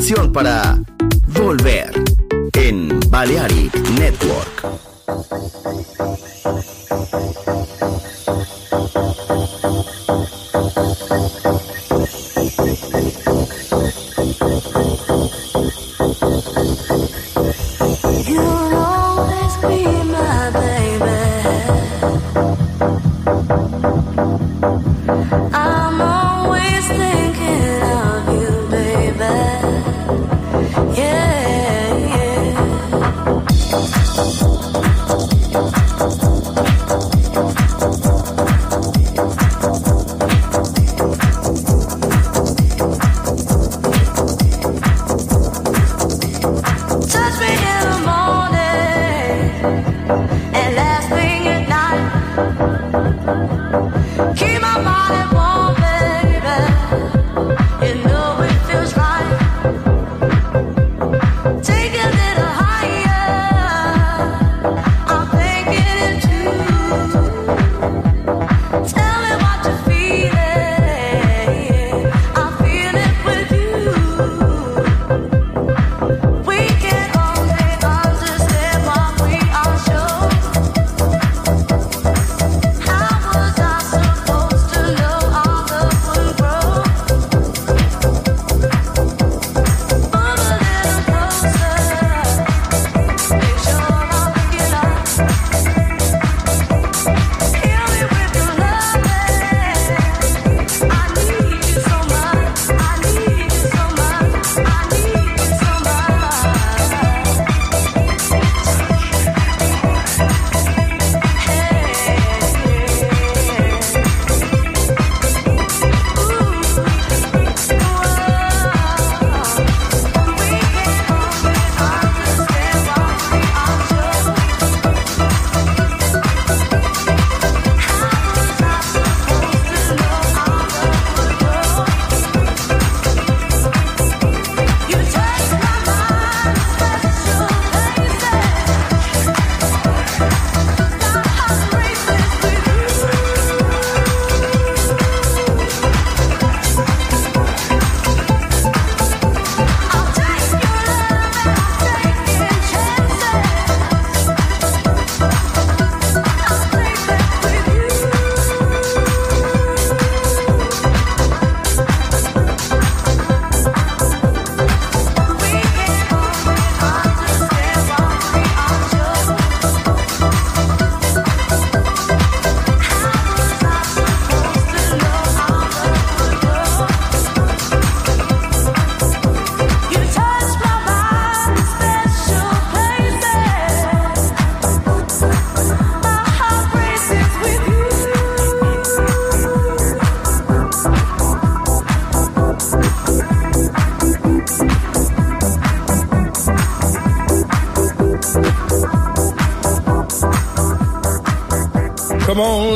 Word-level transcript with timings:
Canción 0.00 0.32
para 0.32 0.69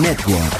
Network. 0.00 0.59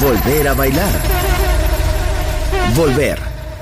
Volver 0.00 0.46
a 0.46 0.54
bailar. 0.54 0.92
Volver. 2.74 3.18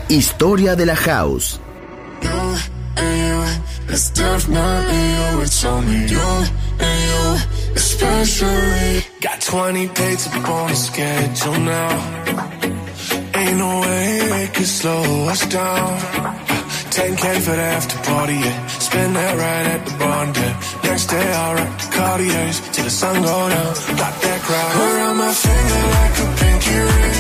Historia 0.09 0.77
de 0.77 0.85
la 0.85 0.95
house. 0.95 1.59
Got 9.23 9.41
schedule 10.75 11.61
now. 11.61 11.89
Ain't 13.35 13.57
no 13.57 13.81
way 13.81 14.51
slow 14.65 15.29
us 15.31 15.47
down. 15.49 15.99
10k 16.91 17.41
for 17.41 17.57
the 17.89 17.99
party. 18.05 18.43
Spend 18.79 19.17
that 19.17 19.35
right 19.39 19.67
at 19.75 19.87
the. 19.87 20.85
Next 20.85 21.07
day, 21.07 21.33
the 22.83 22.91
sun 22.91 23.23
crowd 24.47 24.77
Around 24.77 25.17
my 25.17 25.33
finger 25.33 25.83
like 25.97 26.17
a 26.25 26.29
pinky 26.41 26.79
ring. 26.91 27.19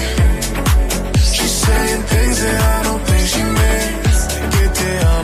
She's 1.32 1.54
saying 1.64 2.02
things 2.12 2.37
that 2.44 2.60
I 2.74 2.82
don't 2.87 3.02
think 3.08 3.24
she 3.34 3.42
means 3.60 4.20
Get 4.54 4.70
down 4.84 5.23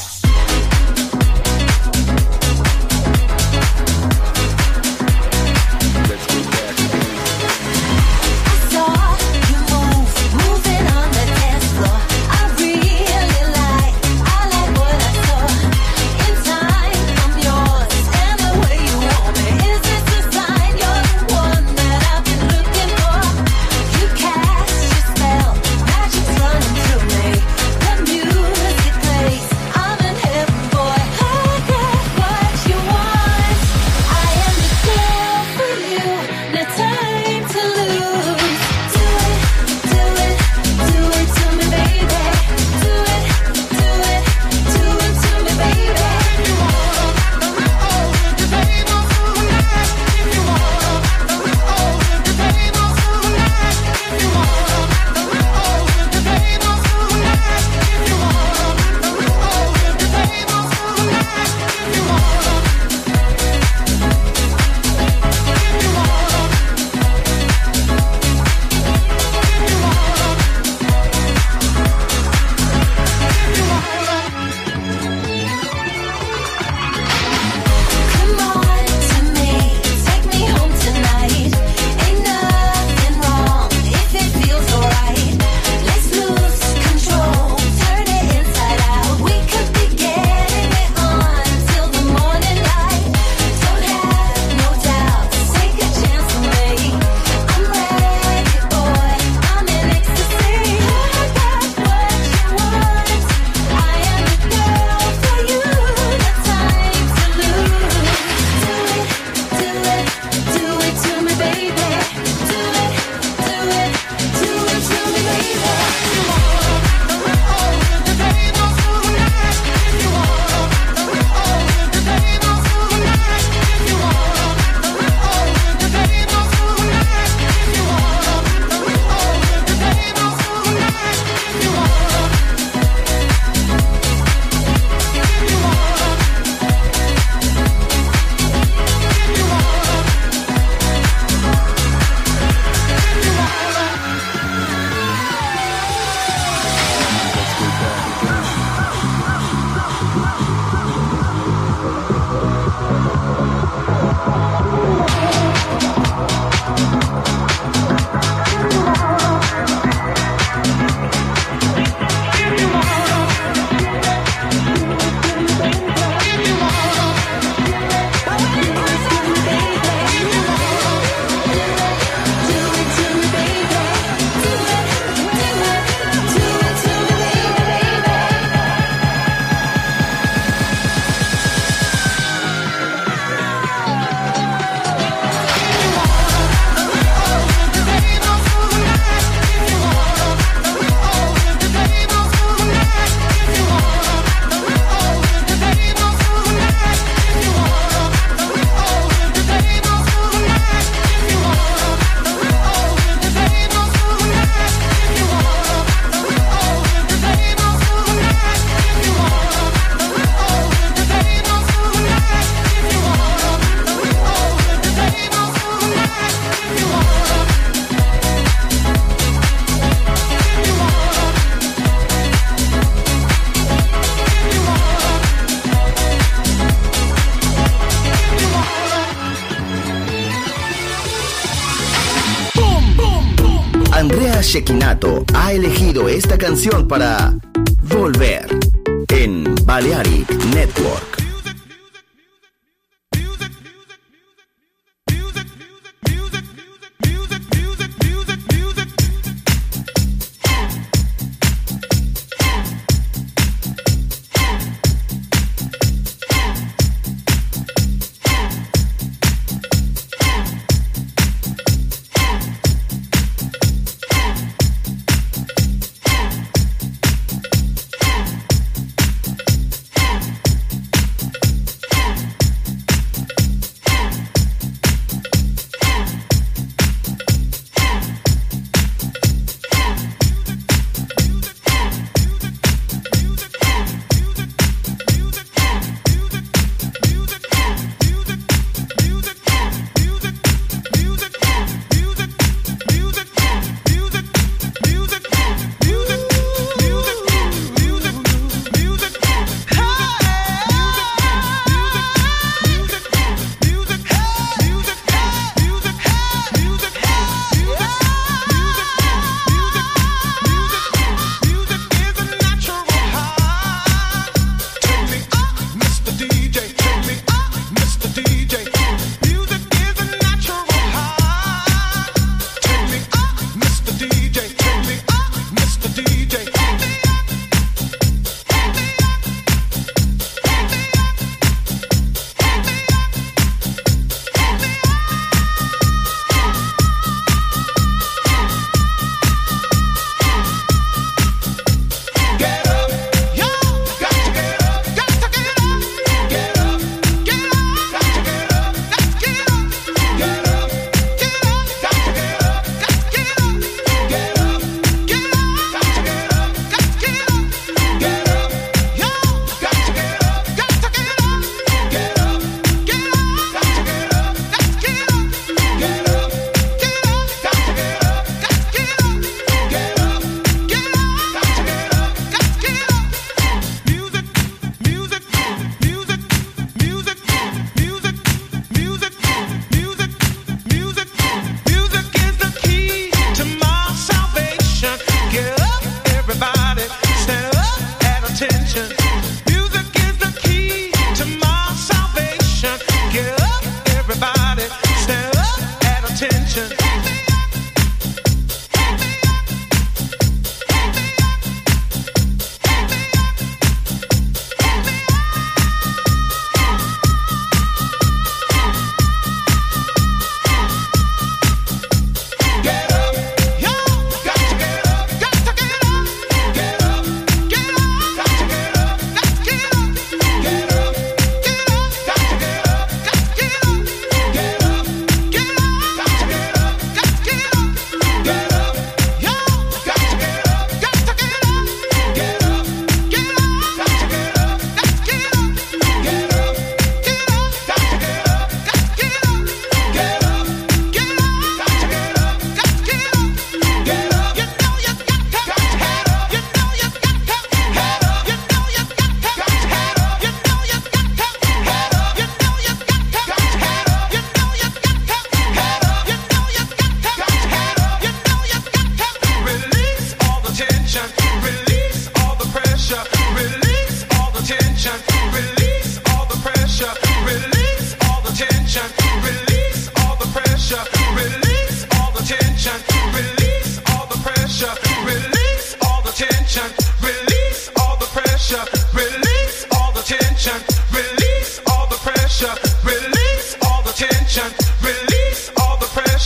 Canción 236.51 236.85
para 236.85 237.33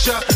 Yeah. 0.06 0.35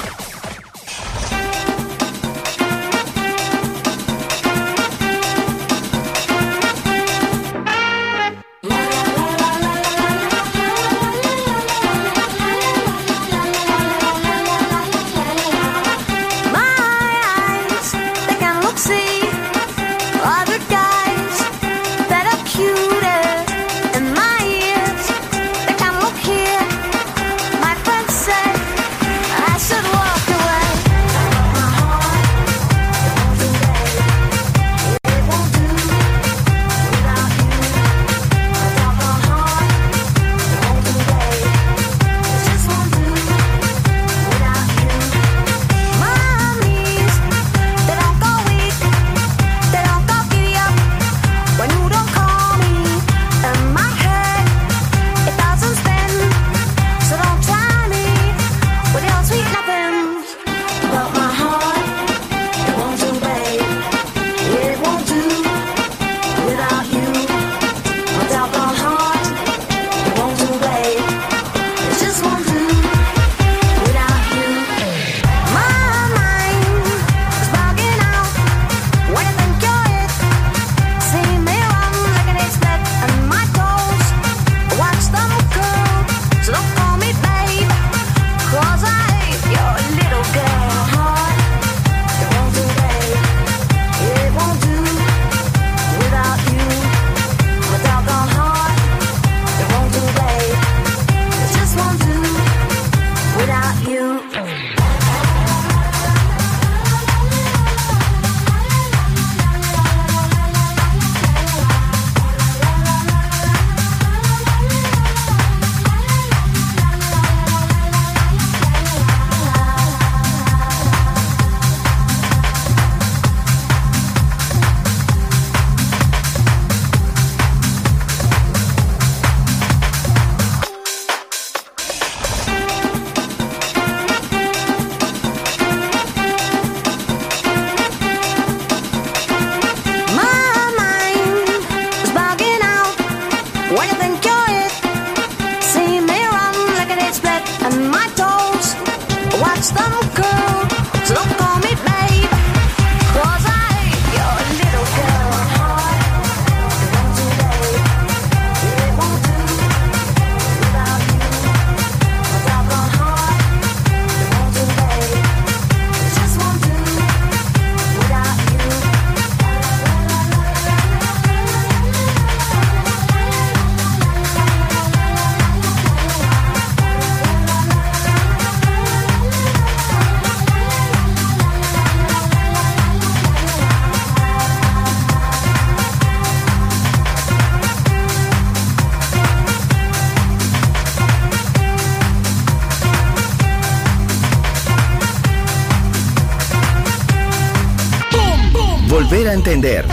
entender. 199.33 199.85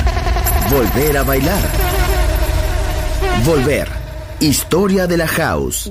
Volver 0.71 1.17
a 1.17 1.23
bailar. 1.23 1.63
Volver. 3.45 3.89
Historia 4.41 5.07
de 5.07 5.17
la 5.17 5.27
house. 5.27 5.91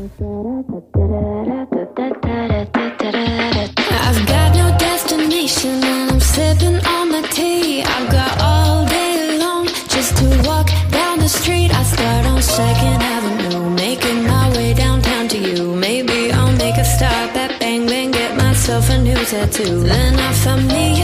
I've 4.08 4.26
got 4.26 4.56
no 4.56 4.78
destination 4.78 5.84
I'm 5.84 6.20
sipping 6.20 6.80
on 6.86 7.12
my 7.12 7.22
tea. 7.32 7.84
I've 7.84 8.10
got 8.12 8.42
all 8.42 8.86
day 8.86 9.38
long 9.40 9.66
just 9.90 10.18
to 10.18 10.26
walk 10.48 10.70
down 10.92 11.20
the 11.20 11.30
street. 11.30 11.72
I 11.74 11.84
start 11.84 12.26
on 12.26 12.42
Second 12.42 13.02
Avenue, 13.02 13.70
making 13.72 14.28
my 14.28 14.50
way 14.56 14.74
downtown 14.74 15.28
to 15.30 15.38
you. 15.38 15.76
Maybe 15.76 16.32
I'll 16.32 16.54
make 16.54 16.78
a 16.78 16.86
stop 16.86 17.36
at 17.36 17.60
Bang 17.60 17.86
Bang, 17.88 18.12
get 18.12 18.36
myself 18.38 18.90
a 18.90 18.98
new 18.98 19.16
tattoo. 19.26 19.84
Then 19.84 20.16
I 20.20 20.34
find 20.34 20.68
me 20.68 20.97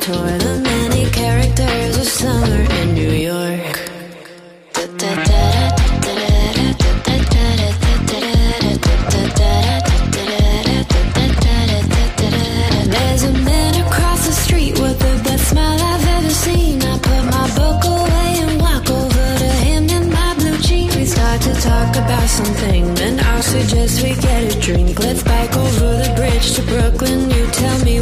Tour 0.00 0.38
the 0.38 0.60
many 0.64 1.10
characters 1.10 1.96
of 1.98 2.06
summer 2.06 2.62
in 2.80 2.94
New 2.94 3.10
York. 3.10 3.74
There's 12.90 13.22
a 13.24 13.32
man 13.32 13.74
across 13.86 14.26
the 14.26 14.32
street 14.32 14.78
with 14.78 14.98
the 14.98 15.20
best 15.24 15.48
smile 15.50 15.78
I've 15.78 16.06
ever 16.16 16.30
seen. 16.30 16.82
I 16.82 16.98
put 16.98 17.24
my 17.36 17.46
book 17.58 17.84
away 17.84 18.38
and 18.44 18.60
walk 18.60 18.88
over 18.90 19.38
to 19.42 19.50
him 19.66 19.88
in 19.88 20.10
my 20.10 20.34
blue 20.34 20.58
jeans. 20.58 20.96
We 20.96 21.04
start 21.04 21.42
to 21.42 21.54
talk 21.54 21.96
about 21.96 22.28
something, 22.28 22.94
then 22.94 23.20
I 23.20 23.40
suggest 23.40 24.02
we 24.02 24.14
get 24.14 24.56
a 24.56 24.60
drink. 24.60 24.98
Let's 24.98 25.22
bike 25.22 25.54
over 25.56 25.88
the 26.02 26.12
bridge 26.16 26.54
to 26.54 26.62
Brooklyn. 26.62 27.30
You 27.30 27.46
tell 27.48 27.78
me 27.84 27.97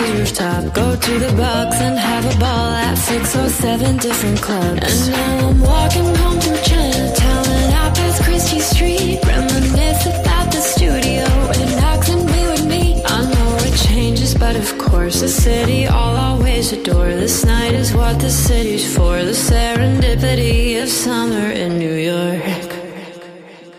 rooftop. 0.00 0.74
Go 0.74 0.96
to 0.96 1.18
the 1.18 1.32
box 1.36 1.76
and 1.80 1.98
have 1.98 2.24
a 2.24 2.38
ball 2.38 2.70
at 2.86 2.94
six 2.96 3.34
or 3.36 3.48
seven 3.48 3.96
different 3.96 4.40
clubs. 4.40 4.82
And 4.82 5.12
now 5.12 5.48
I'm 5.48 5.60
walking 5.60 6.08
home 6.20 6.38
through 6.40 6.62
Chinatown 6.70 7.46
and 7.60 7.74
I 7.74 7.90
pass 7.94 8.20
Christie 8.24 8.60
Street. 8.60 9.20
Reminisce 9.24 10.06
about 10.06 10.50
the 10.52 10.60
studio 10.60 11.24
and 11.60 11.70
knocks 11.80 12.08
and 12.08 12.24
with 12.24 12.66
me. 12.66 13.02
I 13.04 13.22
know 13.32 13.56
it 13.68 13.76
changes, 13.88 14.34
but 14.34 14.56
of 14.56 14.78
course 14.78 15.20
the 15.20 15.28
city 15.28 15.86
I'll 15.86 16.16
always 16.28 16.72
adore. 16.72 17.12
This 17.24 17.44
night 17.44 17.74
is 17.74 17.92
what 17.94 18.20
the 18.20 18.30
city's 18.30 18.86
for. 18.94 19.22
The 19.22 19.36
serendipity 19.48 20.82
of 20.82 20.88
summer 20.88 21.50
in 21.50 21.78
New 21.78 21.94
York. 21.94 22.72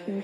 In 0.08 0.24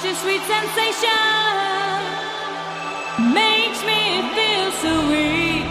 Such 0.00 0.12
a 0.12 0.14
sweet 0.14 0.40
sensation 0.44 1.10
makes 3.34 3.84
me 3.84 4.22
feel 4.34 4.72
so 4.80 4.92
weak. 5.10 5.66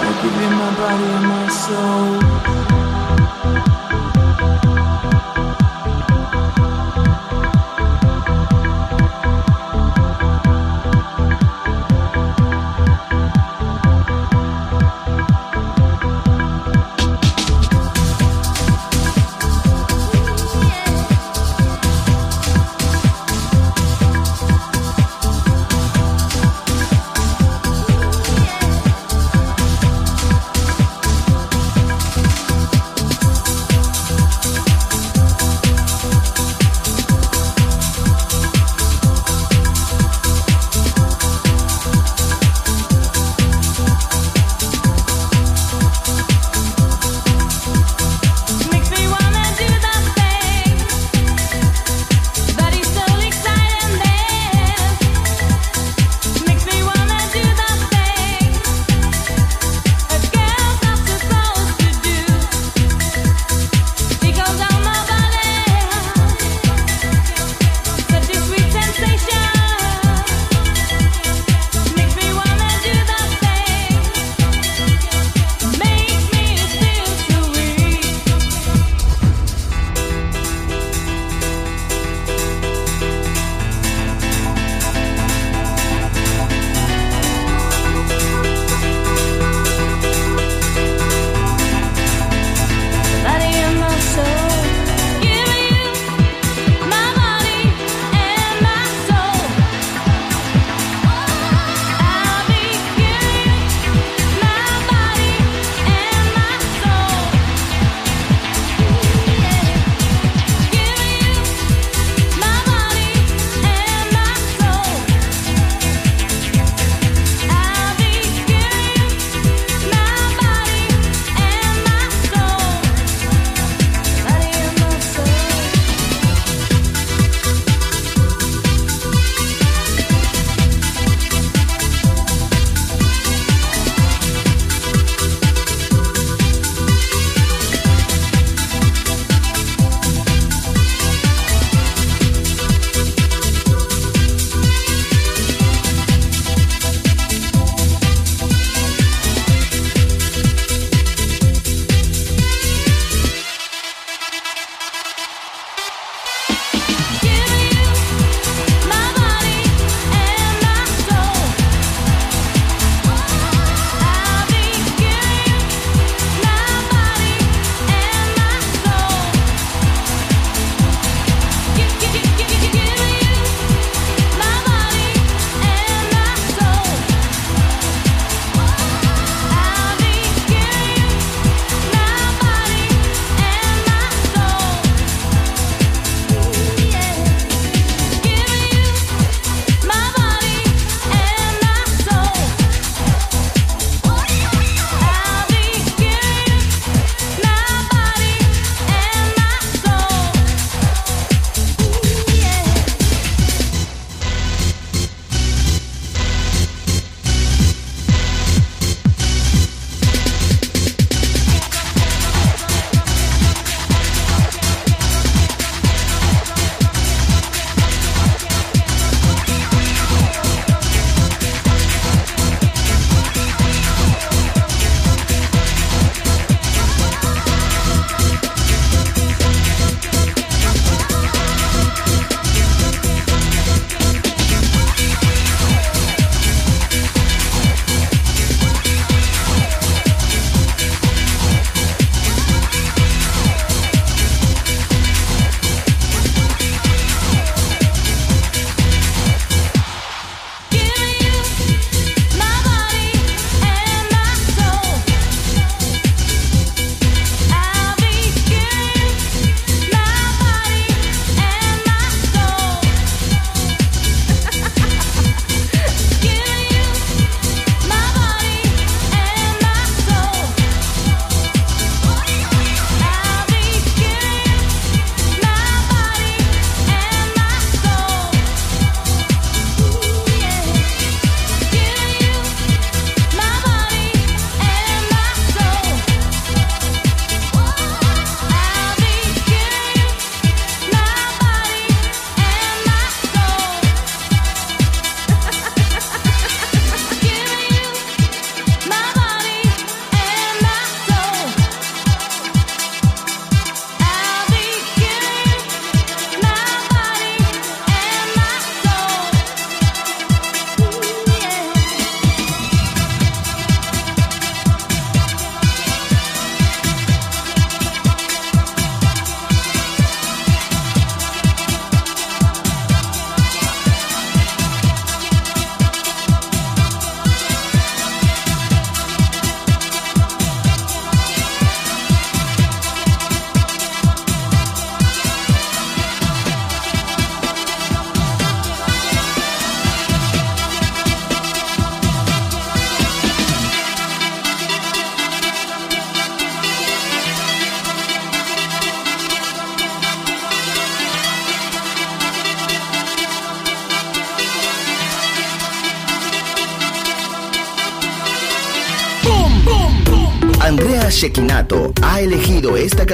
I 0.00 0.12
give 0.22 0.34
you 0.40 0.48
my 0.48 0.70
body 0.78 1.04
and 1.04 1.26
my 1.28 1.48
soul. 1.48 2.43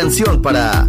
Canción 0.00 0.40
para 0.40 0.88